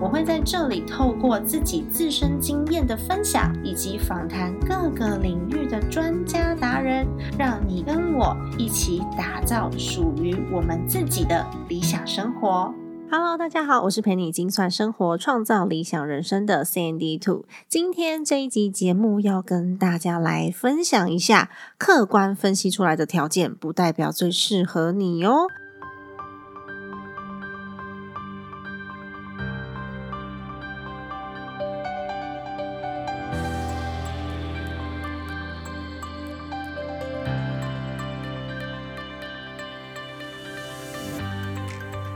[0.00, 7.06] 我会在这里透过自己自身经验的分享，以及访谈各个领域的专家达人，
[7.38, 12.74] 让你跟我一起打造属于我们自己的理想生活。
[13.10, 17.44] Hello，大家好，我是陪你精算生活、创造理想人生的 Sandy Two。
[17.68, 25.46] 今天这一集节目要跟大家来分享一下，客观分析出来的条件不代表最适合你哦。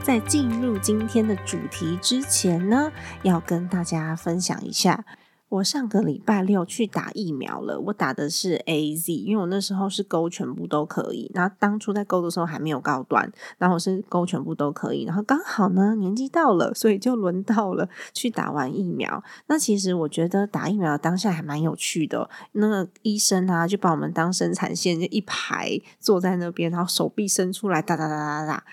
[0.08, 2.90] 在进入今天的主题之前呢，
[3.24, 5.04] 要跟大家分享一下，
[5.50, 7.78] 我上个礼拜六去打疫苗了。
[7.78, 11.30] 我打的是 A Z，因为我那时候是勾全部都可以。
[11.34, 15.04] 然后当初在勾的时候还没有高端，然后我是勾全部都可以。
[15.04, 19.22] 然后刚好呢年纪到了，所以就轮到了去打完疫苗。
[19.48, 22.30] 那其实我觉得打疫苗当下还蛮有趣的。
[22.52, 28.64] 那个医生啊，就把我们当生产线，就一排坐在那边，然后手臂伸出来，哒哒哒哒哒。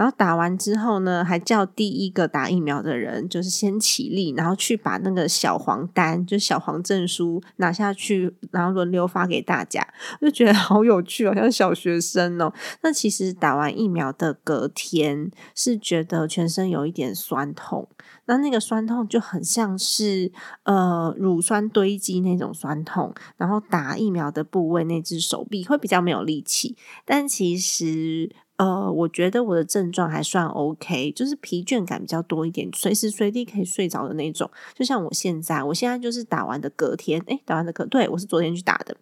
[0.00, 9.86] 然后打完之后呢，还叫第一个打疫苗的人，就是先起立，然后去把那个小黄单，就小黄证书拿下去，然后轮流发给大家。
[10.22, 12.50] 我就觉得好有趣，好像小学生哦。
[12.82, 17.86] 那其实打完疫苗的隔天是觉得全身有一点酸痛，
[18.24, 23.14] 那那个酸痛就很像是呃乳酸堆积那种酸痛。
[23.36, 28.30] 然后打疫苗的部位那只手臂会比较没有力气，但其实。
[28.60, 34.50] 呃，我觉得我的症状还算 OK，就是疲倦感比较多一点，随时随地可以睡着的那种。
[34.74, 38.94] 就像我现在，我现在就是打完的隔天，诶，打完的隔，对我是昨天去打的。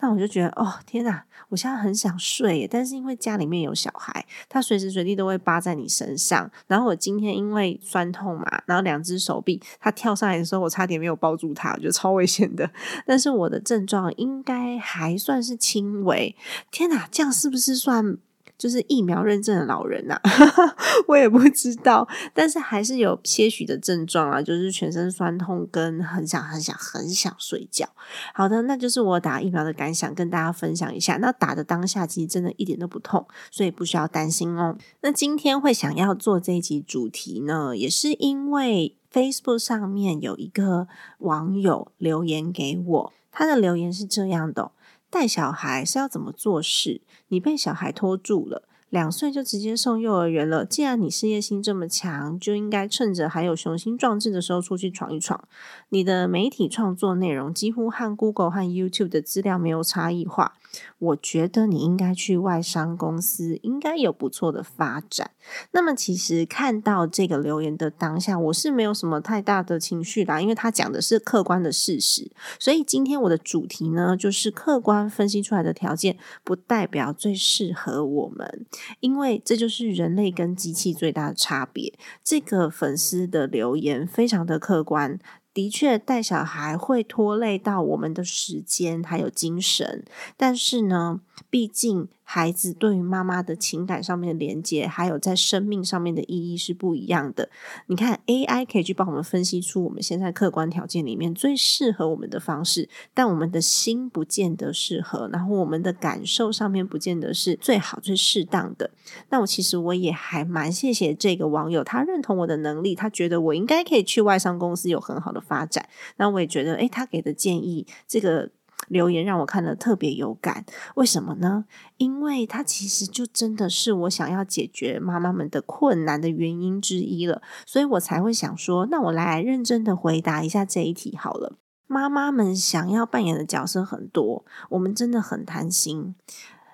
[0.00, 6.50] 那我就觉得，哦，天哪，我现在很想睡，但是因为家里面有小孩，他随时随地都会扒在你身上。
[6.66, 12.68] 然后我今天因为酸痛嘛，然后两只手臂，他跳上来的时候，我差点没有抱住他，我觉得超危险的。
[13.06, 16.34] 但是我的症状应该还算是轻微。
[16.72, 18.18] 天哪，这样是不是算？
[18.58, 20.18] 就是疫苗认证的老人呐，
[21.08, 27.86] 我也不知道，但是还是有些许的症状啊，就是全身酸痛跟很想很想很想睡觉。
[28.32, 31.16] 好的，那就是我打疫苗的感想，跟大家分享一下。
[31.18, 34.76] 那打的当下其实真的一点都不痛，所以不需要担心哦。
[35.02, 44.72] 那今天会想要做这一集主题呢，也是因为 Facebook 上面有一个网友留言给我，他的留言是这样的。
[45.08, 47.00] 带小孩是要怎么做事？
[47.28, 50.64] 你被小孩拖住了，两岁就直接送幼儿园了。
[50.64, 55.46] 既然你事业心这么强，就应该趁着还有雄心壮志的时候出去闯一闯。
[55.88, 60.54] 你的媒体创作内容几乎和 Google 和 YouTube 的资料没有差异化。
[60.98, 65.30] 我觉得你应该去外商公司，应该有不错的发展。
[65.72, 72.30] 那么，其实看到这个留言的当下，我是没有什么太大的情绪啦，因为他讲的是客观的事实。
[72.58, 78.66] 所以今天我的主题呢，就是客观分析出来的条件，不代表最适合我们，
[79.00, 81.94] 因为这就是人类跟机器最大的差别。
[82.24, 85.18] 这个粉丝的留言非常的客观。
[85.56, 90.04] 的确，带小孩会拖累到我们的时间还有精神，
[90.36, 92.08] 但是呢，毕竟。
[92.28, 97.48] 孩子对于妈妈的情感上面的连接，还有在生命上面的意义是不一样的。
[97.86, 108.90] 你看，AI 可以去帮我们分析出我们现在客观条件里面最适合我们的方式，但我们的心不见得适合，然后我们的感受上面不见得是最好最适当的。
[109.28, 115.88] 那我其实我也还蛮谢谢这个网友，他认同我的能力，他觉得我应该可以去外商公司有很好的发展。
[116.16, 118.50] 那我也觉得，诶，他给的建议这个。
[118.88, 120.64] 留言让我看了特别有感，
[120.94, 121.64] 为什么呢？
[121.96, 131.58] 因为它其实就真的是我想要解决妈妈们的困难的原因之一了，所以我才会想说，那我来认真的回答一下这一题好了。
[131.88, 136.16] 妈妈们想要扮演的角色很多，我们真的很贪心。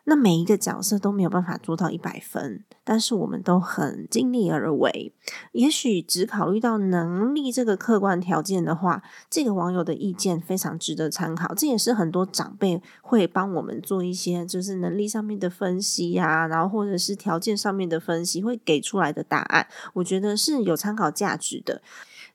[0.04, 5.14] 那每一个角色都没有办法做到一百分，但是我们都很尽力而为。
[5.52, 11.54] 也许只考虑到能力这个客观条件的话，这个网友的意见非常值得参考。
[11.54, 21.80] 这也是很多长辈会帮我们做一些就是能力上面的分析呀，然后或者是条件上面的分析会给出来的答案，我觉得是有参考价值的。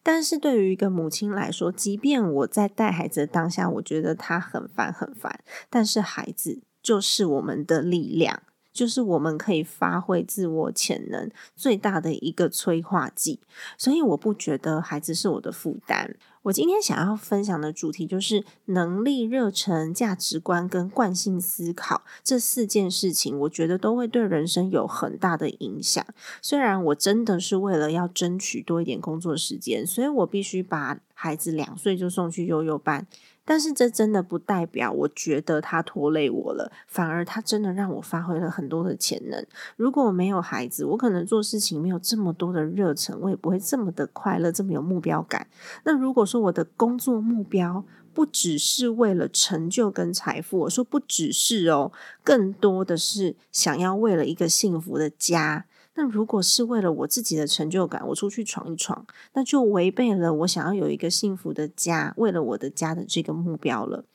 [0.01, 6.61] 但是对于一个母亲来说，即便我在带孩子的当下，我觉得他很烦很烦，但是孩子。
[6.87, 13.41] 就是我们的力量，就是我们可以发挥自我潜能最大的一个催化剂。
[13.77, 16.15] 所以我不觉得孩子是我的负担。
[16.43, 26.05] 我今天想要分享的主题就是能力、热忱、价值观跟惯性思考这四件事情，我觉得都会对人生有很大的影响。
[26.41, 33.05] 虽然我真的是为了要争取多一点工作时间，所以我必须把孩子两岁就送去悠悠班。
[33.49, 39.45] 但是这真的不代表我觉得他拖累我了，反而他真的让我发挥了很多的潜能。
[39.77, 45.47] 如果我没有孩子，我可能做事情没有这么多的热忱，我也不会这么的快乐，这么有目标感。
[45.85, 51.93] 那如果说我的工作目标不只是为了成就跟财富，我说不只是哦，
[52.25, 55.65] 更多的是想要为了一个幸福的家。
[55.97, 59.03] 那如果是为了我自己的成就感，我出去闯一闯，
[59.33, 64.05] 那就违背了我想要有一个幸福的家，为了我的家的这个目标了。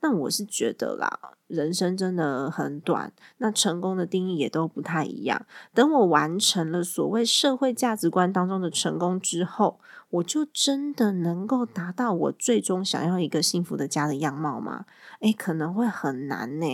[0.00, 5.44] 那我是觉得啦，人生真的很短，那成功的定义也都不太一样。
[5.74, 9.80] 等我完成了所谓社会价值观当中的成功之后。
[10.12, 14.84] 我就真的能够达到我最终想要一个幸福的家的样貌吗？
[15.20, 16.66] 诶，可能会很难呢，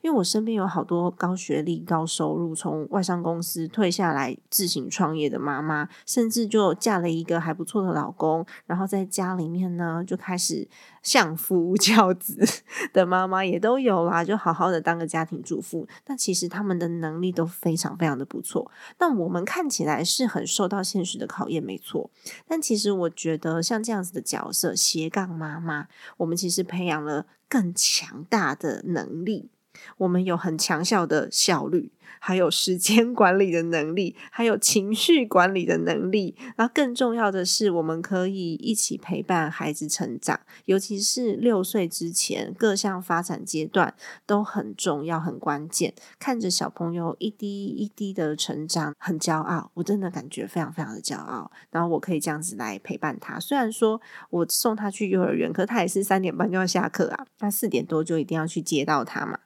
[0.00, 10.66] 因为我身边有好多高学历、高收入，从外商公司退下来自行创业的妈妈，甚至就嫁了一个还不错的老公，然后在家里面呢就开始
[11.06, 12.38] 相夫教子
[12.94, 15.86] 的妈妈也都有啦，就好好的当个家庭主妇。
[16.04, 18.70] 但其实他们的能力都非常非常的不错。
[18.98, 22.08] 那我们看起来是很受到现实的考验，没错。
[22.46, 22.76] 但其。
[22.76, 25.88] 实我觉得像这样子的角色，斜杠妈妈，
[26.18, 29.48] 我们其实培养了更强大的能力。
[29.98, 31.92] 我们有很强效的效率。
[32.18, 43.94] 还有时间 管理的能力，还有情绪管理的能力，然后更重要的是，我们可以一起陪伴孩子成长，尤其是六岁之前各项发展阶段
[44.24, 45.92] 都很重要、很关键。
[46.18, 51.52] 看着小朋友一滴一滴的成长，很骄傲，我真的感觉非常非常的骄傲。
[51.70, 54.00] 然后我可以这样子来陪伴他，虽然说
[54.30, 59.40] 我送他去幼儿园，可他也是三点半就要下课啊，那四点多就一定要去接到他嘛。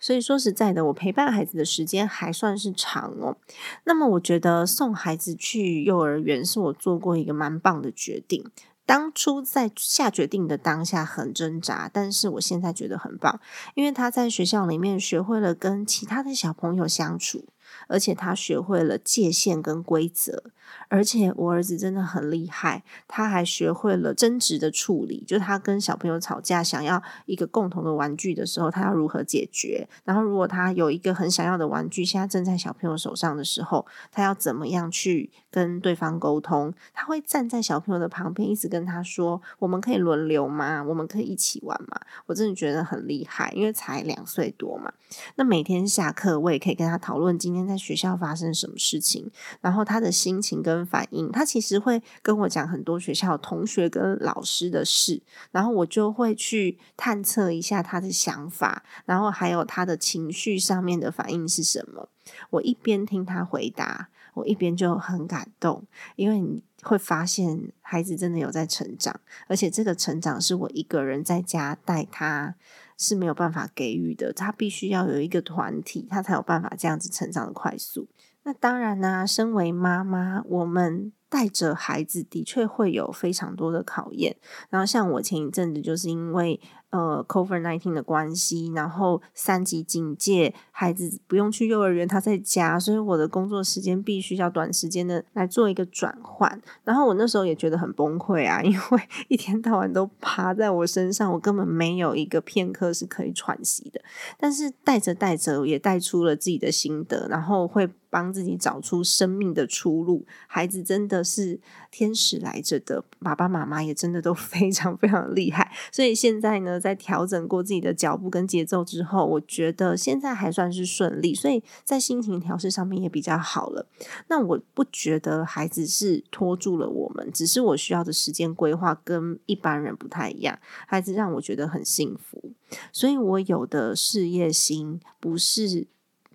[0.00, 3.36] 所以说实在的，我陪伴孩子的时间还算是长哦。
[3.84, 8.50] 那么，我觉得送孩子去幼儿园是我做过一个蛮棒的决定。
[8.86, 13.38] 当初在下决定的当下很挣扎，但是我现在觉得很棒，
[13.74, 17.44] 因为他在学校里面学会了跟其他的小朋友相处。
[17.90, 20.44] 而且他学会了界限跟规则，
[20.88, 25.24] 而且我儿子真的很厉害，他还学会了争执的处理。
[25.26, 29.88] 就他跟小朋友吵架，想要一个共同的玩具的时候，他要如何解决？
[30.04, 36.72] 然后如果他有一个很想要的玩具，现在正在小朋友手上的时候，他要怎么样去跟对方沟通？
[36.92, 40.82] 他会站在小朋友的旁边，一直跟他说：“我们可以轮流吗？
[40.82, 44.92] 我们可以一起玩吗？”我真的觉得很厉害，因为才两岁多嘛。
[45.36, 49.30] 那每天下课，我也可以跟他讨论今天在学校发生什么事情，
[49.60, 55.20] 然后他的心情跟反应，他其实会跟我讲很多学校同学跟老师的事，
[55.50, 62.08] 然后我就会去探测一下他的想法，然后还有他的情绪上面的反应是什么。
[62.50, 65.84] 我一边听他回答，我一边就很感动，
[66.16, 72.54] 因为你会发现孩子真的有在成长，而且这个成长是我一个人在家带他。
[73.02, 78.06] 是没有办法给予的，他必须要有一个团体，他才有办法这样子成长的快速。
[78.42, 81.10] 那当然呢，身为妈妈，我们。
[81.30, 84.36] 带着孩子的确会有非常多的考验，
[84.68, 86.60] 然后像我前一阵子就是因为
[86.90, 96.60] 呃 COVID nineteen 的关系，然后三级警戒，孩子不用去幼儿园，他在家，所以我的工作时间必须要短时间的来做一个转换。
[96.84, 104.00] 然后我那时候也觉得很崩溃啊， 因为一天到晚都趴在我身上，我根本没有一个片刻是可以喘息的。
[104.38, 110.26] 但是带着带着也带出了自己的心得，然后会帮自己找出生命的出路。
[110.46, 111.24] 孩子真的。
[111.30, 111.60] 是
[111.92, 115.70] 天使来着的，爸爸妈妈也真的都 非常非常厉害。
[115.92, 123.86] 所以现在呢，在调整过自己的脚步跟节奏之后，我觉得现在还算是顺利，所以在心情调试上面也比较好了。
[124.26, 130.58] 那我不觉得孩子是拖住了我们，只是我需要的时间规划跟一般人不太一样。
[130.88, 132.52] 孩子让我觉得很幸福，
[132.92, 135.86] 所以我有的事业心不是。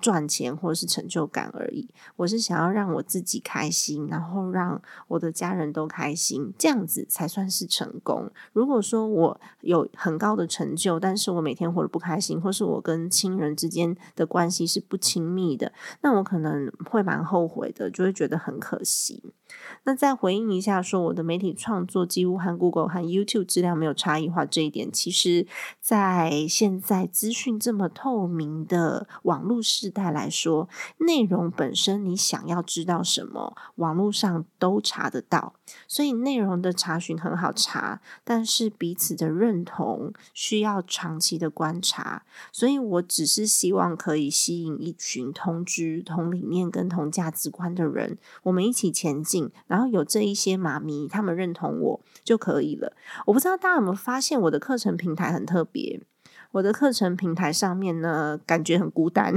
[0.02, 1.88] 赚钱或者是成就感而已，
[2.18, 8.30] 我是想要让我自己开心，然后让我的家人都开心，这样子才算是成功。
[8.54, 15.72] 如果说我有很高的成就，但是我每天活得不开心，或是我跟亲人之间的关系是不亲密的，
[16.02, 19.24] 那我可能会蛮后悔的，就会觉得很可惜。
[19.84, 25.48] 那再回应一下，说我的媒体创作几乎和 Google 和 YouTube 质量没有差异化这一点，其实，
[25.80, 35.54] 在现在资讯这么透明的网络时代来说，内容本身你想要知道什么，网络上都查得到，
[35.88, 49.52] 所以内容的查询很好查，但是彼此的认同需要长期的观察，所以我只是希望可以吸引一群同知、同理念跟同价值观的人，我们一起前进。
[49.68, 52.96] 然后有这一些妈咪，他们认同我就可以了。
[53.26, 56.02] 我不知道大家有没有发现，我的课程平台很特别。
[56.56, 59.34] 我的课程平台上面呢，感觉很孤单，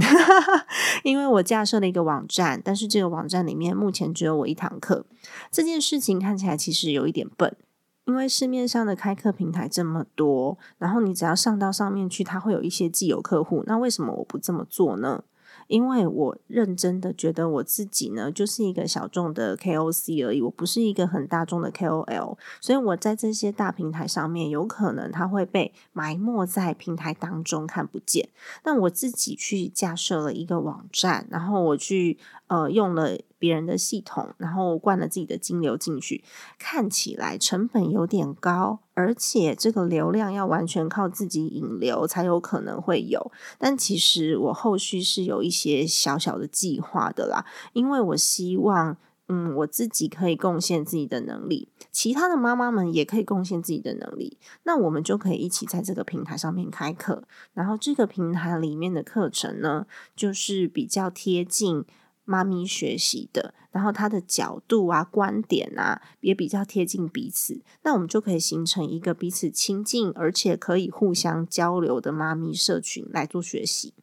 [1.02, 5.04] 因为我架设了一个网站，但是这个网站里面目前只有我一堂课。
[5.50, 7.56] 这件事情看起来其实有一点笨，
[8.04, 13.64] 因为市面上的开课平台这么多，然后你只要上到上面去，它会有一些既有客户。
[13.66, 15.24] 那为什么我不这么做呢？
[15.68, 28.28] 因为我认真的觉得我自己呢，就是一个小众的 KOC 而已，我不是一个很大众的 KOL，所以我在这些大平台上面，有可能它会被埋没在平台当中看不见。
[28.64, 36.24] 那我自己去架设了一个网站，然后我去呃用了别人的系统，然后灌了自己的金流进去，
[36.58, 38.80] 看起来成本有点高。
[38.94, 48.96] 而且这个流量要完全靠自己引流才有可能会有，但其实我后续是有一些小小的计划的啦，因为我希望，
[49.28, 57.22] 嗯，我自己可以贡献自己的能力，其他的妈妈们也可以贡献自己的能力，那我们就可以一起在这个平台上面开课，
[57.54, 61.84] 然后这个平台里面的课程呢，就是比较贴近。
[62.28, 73.94] 妈咪学习的，然后他的角度啊、观点啊，也比较贴近彼此，那我们就可以形成一个彼此亲近，而且可以互相交流的妈咪社群来做学习。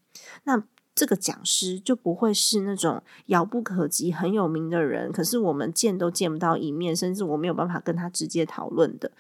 [0.45, 0.63] 那
[0.95, 9.11] 这个讲师就不会是那种遥不可及、很有名的人，可是我们见都见不到一面，甚至我没有办法跟他直接讨论的。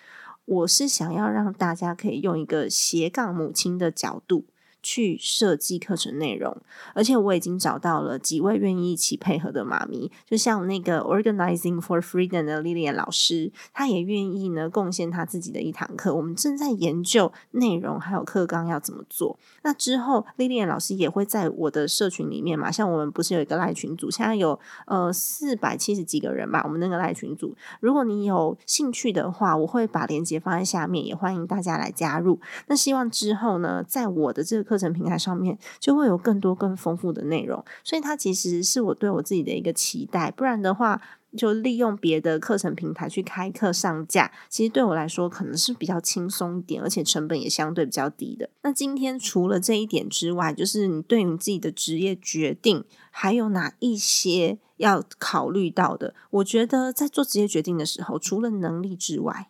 [0.45, 4.45] 我是想要让大家可以用一个斜杠母亲的角度。
[4.85, 6.55] 去设计课程内容，
[6.93, 16.13] 而且我已经找到了几位愿意一起配合的妈咪，就像那个 Organizing for Freedom 的 Lily 老师，他也愿意呢贡献他自己的一堂课。
[16.13, 19.39] 我们正在研究内容还有课纲要怎么做。
[19.63, 32.39] 那之后，Lily 老师也会在我的社群里面嘛，像我们不是有一个赖群组，现在有呃四百七十几个人吧，我们那个赖群组，如果你有兴趣的话，我会把链接放在下面，也欢迎大家来加入。
[32.67, 34.74] 那希望之后呢，在我的这个课。
[34.75, 40.29] 课程平台上面就会有更多更丰富的内容，所以它其实是我对我自己的一个期待。
[40.29, 41.01] 不然的话，
[41.37, 48.49] 就利用别的课程平台去开课上架，其实对我来说可能是比较轻松一点，而且成本也相对比较低的。
[48.63, 56.13] 那今天除了这一点之外，就是你对你自己的职业决定还有哪一些要考虑到的？
[56.31, 59.47] 我觉得在做职业决定的时候，除了能力之外，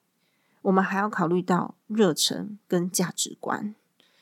[0.61, 3.73] 我们还要考虑到热忱跟价值观。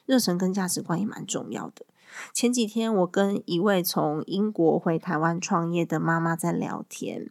[0.06, 1.86] 热忱跟价值观也蛮重要的。
[2.34, 7.30] 前几天我跟一位从英国回台湾创业的妈妈在聊天，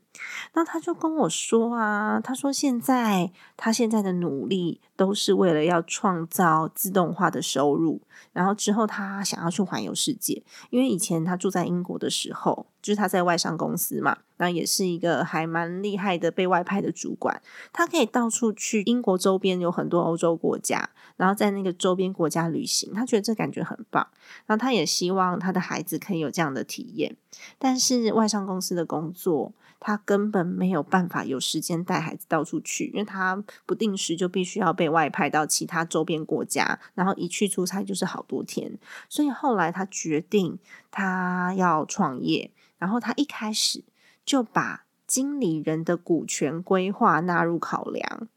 [0.55, 8.01] 那他就跟我说啊，他说现在他现在的努力都是为了要创造自动化的收入，
[8.33, 12.67] 然后之后他想要去环游世界，因为以前他住在英国的时候。
[12.83, 17.41] 就是他在外商公司嘛，那也是一个还蛮厉害的被外派的主管。
[17.73, 24.05] 他可以到处去英国周边有很多欧洲国家，然后在那个周边国家旅行，他觉得这感觉很棒。
[24.47, 27.17] 然后他也希望他的孩子可以有这样的体验。
[27.57, 29.53] 但是外商公司的工作，
[29.85, 38.79] 他根本没有办法有时间带孩子到处去，因为他不定时就必须要被外派到其他周边国家，然后一去出差就是好多天。
[39.09, 40.57] 所以后来他决定
[40.93, 42.53] 他要创业。
[42.79, 43.83] 然后他一开始
[44.25, 48.29] 就把经理人的股权规划纳入考量，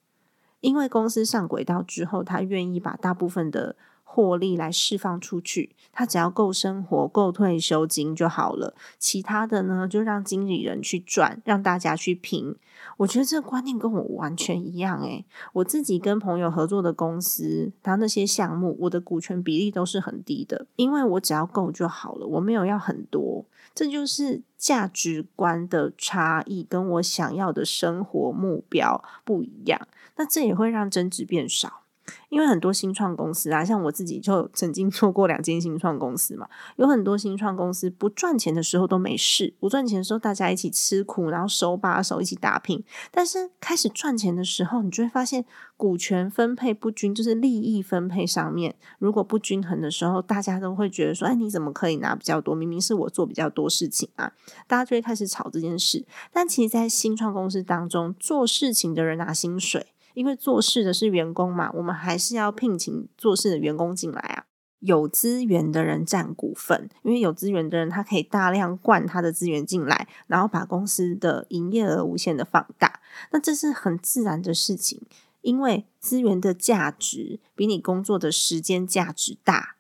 [0.61, 3.75] 因为公司上轨道之后，他愿意把大部分的。
[4.15, 8.73] 获利来释放出去，他只要够生活、够退休金就好了。
[8.97, 12.55] 其他的呢，就让经理人去赚，让大家去拼。
[12.95, 23.45] 我觉得这个观念跟我完全一样诶，我自己跟朋友合作的公司，他那些项目，我的股权比例都是很低的，因为我只要够就好了，我没有要很多。
[23.73, 29.85] 这就是价值观的差异，跟我想要的生活目标不一样。
[30.15, 31.81] 那这也会让争执变少。
[32.29, 36.47] 因为很多新创公司啊，像我自己就曾经 做过两间新创公司嘛，
[36.77, 42.83] 有很多新创公司不赚钱的时候都没事，不赚钱的时候大家一起吃苦，然后手把手一起打拼。
[43.11, 45.45] 但是开始赚钱的时候，你就会发现
[45.77, 52.53] 股权分配不均，就是利益分配上面如果不均衡的时候，大家都会觉得说：“哎，你怎么可以拿比较多？
[52.55, 54.31] 明明是我做比较多事情啊！”
[54.67, 56.05] 大家就会开始吵这件事。
[56.31, 59.87] 但其实，在新创公司当中，做事情的人拿薪水。
[60.15, 64.45] 因为做事的是员工嘛，我们还是要聘请做事的员工进来啊。
[64.79, 72.99] 有资源的人占股份，因为有资源的人他可以大量灌他的资源进来，然后把公司的营业额无限的放大。
[73.31, 75.01] 那这是很自然的事情，
[75.41, 79.75] 因为资源的价值比你工作的时间价值大。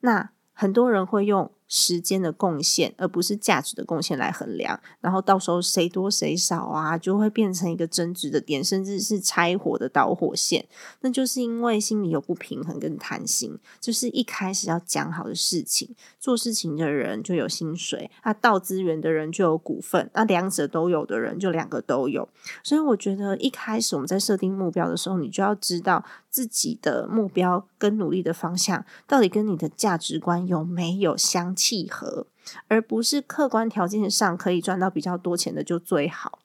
[0.00, 1.52] 那很多人会用。
[1.74, 10.66] 时间的贡献，而不是价值的贡献来衡量，然后到时候谁多谁少啊，就会变成一个争执的点，甚至是拆火的导火线。
[11.00, 15.88] 那就是因为心里有不平衡跟贪心，就是一开始要讲好的事情，
[16.20, 22.28] 做事情的人就有薪水，啊，到资源的人就有股份，那两者都有的人就两个都有。
[22.62, 31.56] 所以我觉得一开始我们在设定目标的时候，你就要知道自己的目标跟努力的方向到底跟你的价值观有没有相。
[31.62, 32.26] 契合，
[32.66, 36.40] 而不是客观条件上可以赚到比较多钱的就最好。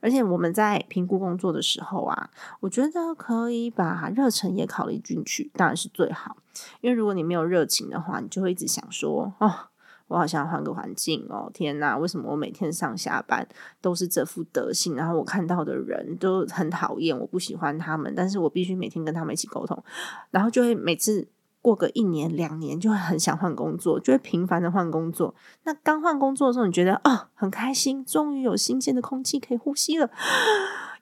[0.00, 2.30] 而且我们在评估工作的时候啊，
[2.60, 6.36] 我觉得可以把热忱也考虑进去，当然是最好。
[6.80, 9.52] 因为如果你没有热情的话，你就会一直想说：“哦，
[10.08, 13.46] 我好想换个环境哦，天哪，为什么我每天上下班
[13.82, 14.94] 都是这副德行？
[14.94, 19.82] 然后我看到的人都很讨厌，我不喜欢他们，但是我必须每天跟他们一起沟通，
[20.30, 21.28] 然后就会每次。”
[21.64, 25.34] 过个一年两年，就会很想换工作，就会频繁的换工作。
[25.62, 30.10] 那刚换工作的时候，你觉得啊很开心，终于有新鲜的空气可以呼吸了。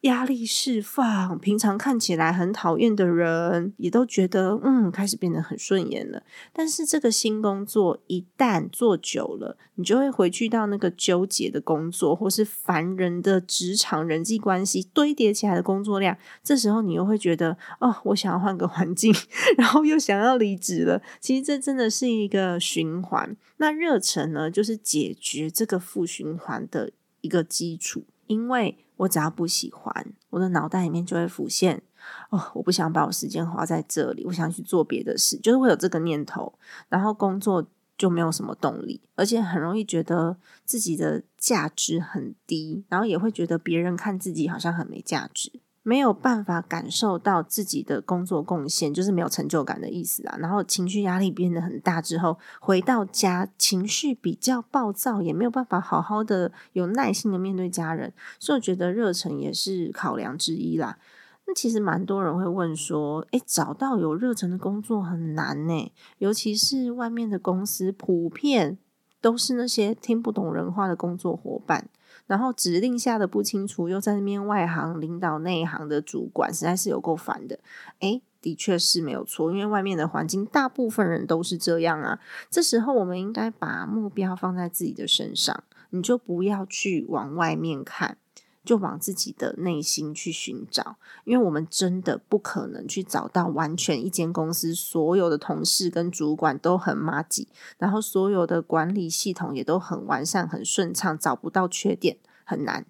[0.02, 6.22] 压力释放，平常看起来很讨厌的人，也都觉得嗯，开始变得很顺眼了。
[6.52, 16.18] 但是这个新工作一旦做久了，你就会回去到那个纠结的工作，或是烦人的职场人际关系堆叠起来的工作量。
[16.42, 19.14] 这时候你又会觉得哦，我想要换个环境，
[19.56, 21.00] 然后又想要离职了。
[21.20, 23.36] 其实这真的是一个循环。
[23.58, 26.90] 那热忱呢，就是解决这个负循环的
[27.20, 28.78] 一个基础，因为。
[28.96, 31.82] 我只要不喜欢，我的脑袋里面就会浮现
[32.30, 36.52] 哦，我不想把我时间花在这里，我想去做别的事，就是会有这个念头，
[36.88, 45.61] 然后工作就没有什么动力，而且很容易觉得自己的价值很低，然后也会觉得别人看自己好像很没价值。
[45.84, 50.36] 没有办法感受到自己的工作贡献，就是没有成就感的意思啊。
[50.38, 60.98] 然后情绪压力变得很大之后，回到家情绪比较暴躁，也没有办法好好的有耐心的面对家人，所以我觉得热忱也是考量之一啦。
[61.44, 68.78] 那其实蛮多人会问说，诶，找到有热忱的工作很难呢，尤其是外面的公司普遍
[69.20, 71.88] 都是那些听不懂人话的工作伙伴。
[72.26, 77.58] 然后指令下的不清楚，又在那边外行领导内行的主管，实在是有够烦的。
[78.00, 82.18] 诶，的确是没有错，因为外面的环境，大部分人都是这样啊。
[82.48, 88.16] 这时候，我们应该把目标放在自己的身上，你就不要去往外面看。
[88.64, 97.48] 就往自己的内心去寻找，因为我们真的不可能去找到完全一间公司所有的同事跟主管都很麻吉，
[97.78, 102.86] 然后所有的管理系统也都很完善、很顺畅，找不到缺点很难，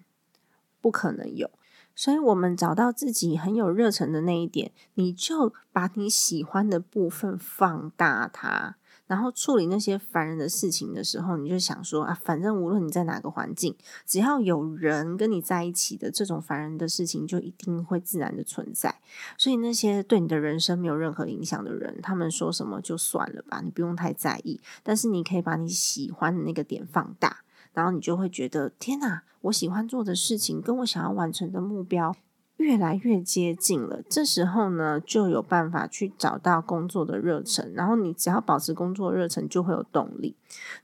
[0.79, 1.49] 不可能有。
[1.95, 8.77] 所以，我们找到自己很有热忱的那一点，你就把你喜欢的部分放大它。
[9.13, 13.75] 然后处理那些烦人的事情的时候，你就想说啊，反正无论你在哪个环境，
[14.07, 18.95] 只要有人跟你在一起的这种烦人的事情，就一定会自然的存在。
[19.37, 24.59] 所以那些对你的人生没有任何影响的人，他们说什么就算了吧，你不用太在意。
[24.81, 32.15] 但是你可以把你喜欢的那个点放大，然后你就会觉得天哪，我喜欢做的事情跟我想要完成的目标。
[32.57, 40.35] 越来越接近了，这时候呢，就有办法去找到工作的热忱，然后你只要保持工作热忱，就会有动力。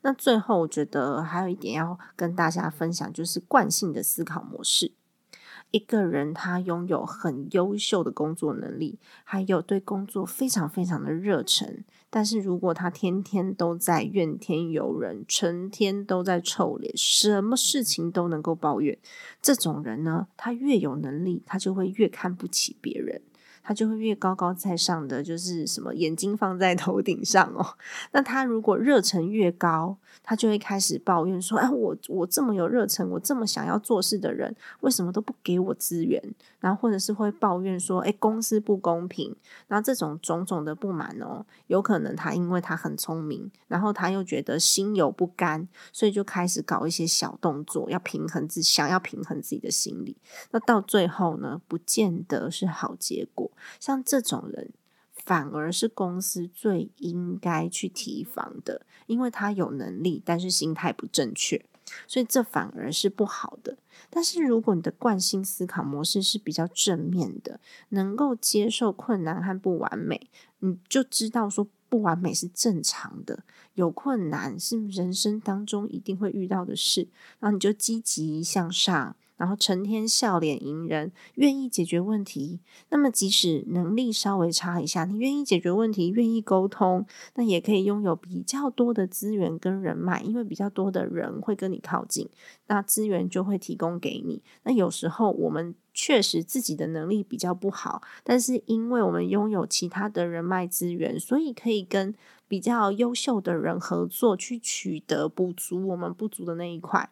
[0.01, 4.93] 那最后，我觉得还有一点要跟大家分享，就是惯性的思考模式。
[5.71, 11.83] 一个人他拥有很优秀的工作能力，还有对工作非常非常的热忱。
[12.09, 18.97] 但是如果他天天都在怨天尤人，成天都在臭脸，什么事情都能够抱怨，
[19.41, 23.21] 这种人呢，他越有能力，他就会越看不起别人。
[23.63, 27.65] 他就会越高高在上的，就是什么眼睛放在头顶上哦。
[28.11, 36.21] 那他如果热忱越高，他就会开始抱怨说：“哎，我我这么有热忱，我这么想要做事的人，为什么都不给我资源？”
[36.59, 39.35] 然后或者是会抱怨说：“哎，公司不公平。”
[39.67, 50.17] 然后这种种种的不满哦，有可能他因为他很聪明，然后他又觉得心有不甘，所以就开始搞一些小动作，要平衡自想要平衡自己的心理。
[50.51, 53.49] 那到最后呢，不见得是好结果。
[53.79, 54.71] 像这种人，
[55.13, 61.65] 反而是公司最应该去提防的，因为他有能力，但是心态不正确，
[62.07, 63.77] 所以这反而是不好的。
[64.09, 73.43] 但是如果你的惯性思考模式是比较正面的，能够接受困难和不完美，你就知道说不完美是正常的，
[73.73, 79.15] 有困难是人生当中一定会遇到的事，然后你就积极向上。
[79.39, 82.59] 然后成天笑脸迎人，愿意解决问题。
[82.89, 92.29] 那么即使能力稍微差一下，你愿意解决问题，愿意沟通，那也可以拥有比较多的资源跟人脉，因为比较多的人会跟你靠近，
[92.67, 94.43] 那资源就会提供给你。
[94.63, 102.13] 那有时候我们确实自己的能力比较不好，但是因为我们拥有其他的人脉资源，所以可以跟
[102.49, 107.09] 比较优秀的人合作，去取得补足我们不足的那一块。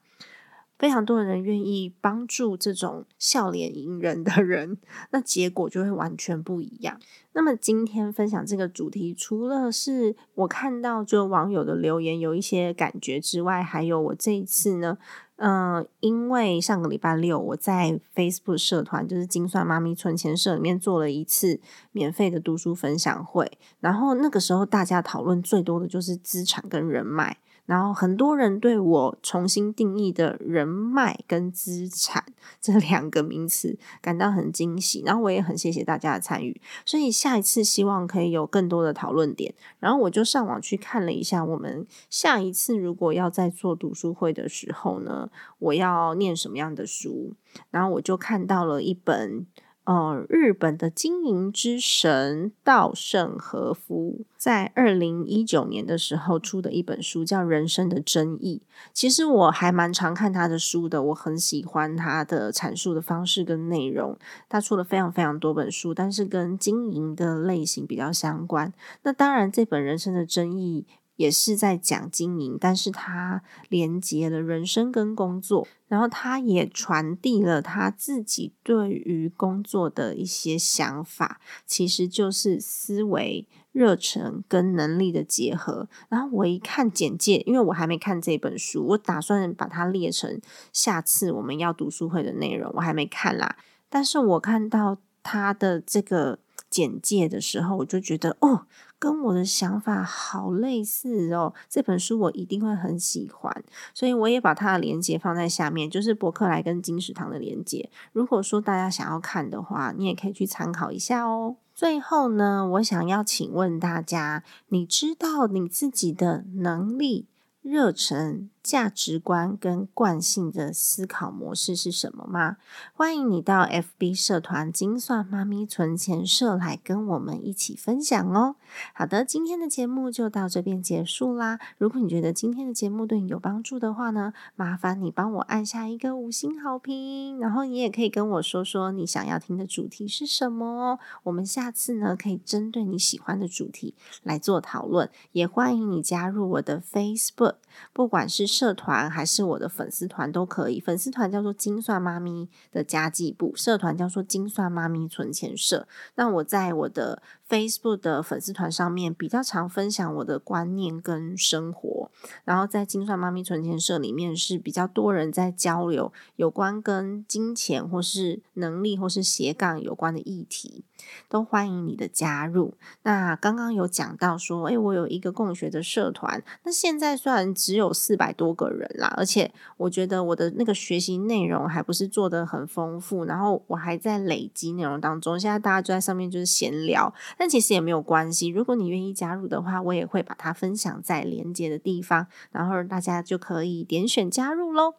[0.77, 4.77] 非常多的人愿意帮助这种笑脸迎人的人，
[5.11, 6.99] 那结果就会完全不一样。
[7.33, 14.97] 那么今天分享这个主题，除了是我看到就网友的留言有一些感觉之外，还有我这一次呢，
[15.37, 21.59] 嗯，因为上个礼拜六我在 Facebook 社团，就是精算妈咪存钱社里面做了一次
[21.91, 27.37] 免费的读书分享会，然后那个时候大家讨论最多的就是资产跟人脉。
[27.67, 32.25] 然后很多人对我重新定义的人脉跟资产
[32.59, 39.53] 这两个名词感到很惊喜，然后我也很谢谢大家的参与，所以下一次希望可以有更多的讨论点。
[39.79, 47.33] 然后我就上网去看了一下，我们下一次如果要在做读书会的时候呢，我要念什么样的书？
[47.69, 49.45] 然后我就看到了一本。
[49.87, 58.61] 哦，日本的经营之神稻盛和夫在二零一九年的时候出的一本书叫《人生的争议》。
[58.91, 64.17] 其实我还蛮常看他的书的，我很喜欢他的阐述的方式跟内容。
[64.49, 68.73] 他出了非常非常多本书，但是跟经营的类型比较相关。
[69.03, 70.85] 那当然，这本《人生的争议》。
[71.17, 85.89] 也是在讲经营，但是他连接了人生跟工作，然后他也传递了他自己对于工作的一些想法，其实就是思维、热忱跟能力的结合。
[86.09, 90.39] 然后我一看简介，因为我还没看这本书，我打算把它列成
[90.71, 93.57] 下次我们要读书会的内容，我还没看啦。
[93.89, 98.67] 但是我看到他的这个简介的时候，我就觉得哦。
[98.99, 107.91] 跟我的想法好类似哦，这本书我一定会很喜欢，所以我也把它的连接放在下面，就是博客来跟金石堂的连接。
[108.11, 111.57] 如果说大家想要看的话，你也可以去参考一下哦。
[111.75, 117.27] 最后呢，我想要请问大家，你知道你自己的能力、
[117.61, 118.49] 热忱？
[118.67, 122.57] 价值观跟惯性的思考模式是什么吗？
[122.93, 128.57] 欢迎你到 FB 社团“精算妈咪存钱社”来跟我们一起分享哦。
[128.93, 131.57] 好的，今天的节目就到这边结束啦。
[131.77, 140.99] 如果你觉得今天的节目对你有帮助的话呢，麻烦你帮我按下一个五星好评，然后你也可以跟我说说你想要听的主题是什么哦。
[141.23, 147.55] 我们下次呢可以针对你喜欢的主题来做讨论，也欢迎你加入我的 Facebook，
[147.93, 148.57] 不管是。
[148.57, 155.87] 社团还是我的粉丝团都可以，粉丝团叫做“精算妈咪”的家计部，社团叫做“精算妈咪存钱社”。
[156.15, 162.09] 那我在我的 Facebook 的粉丝团上面比较常分享我的观念跟生活，
[162.43, 170.83] 然后在“精算妈咪存钱社”里面是比较多人在交流有关跟金钱或是能力或是斜杠有关的议题，
[171.29, 172.73] 都欢迎你的加入。
[173.03, 178.47] 那刚刚有讲到说，诶，我有一个共学的社团，那现在虽然只有四百多。
[178.47, 185.37] 多个人啦，而且我觉得我的那个学习内容还不是做的很丰富，然后我还在累积内容当中。
[185.37, 188.47] 现在大家就在上面就是闲聊，但其实也没有关系。
[188.47, 194.95] 如果你愿意加入的话，我也会把它分享在连接的地方，然后大家就可以点选加入喽。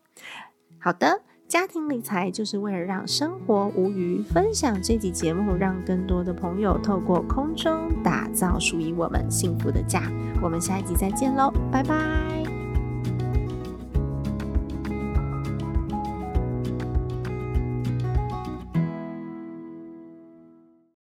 [0.78, 4.22] 好的，家庭理财就是为了让生活无余。
[4.22, 10.02] 分享这集节目，让更多的朋友透过空中打造属于我们幸福的家。
[10.40, 12.47] 我们下一集再见喽，拜拜。